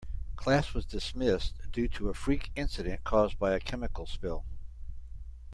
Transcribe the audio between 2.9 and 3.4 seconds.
caused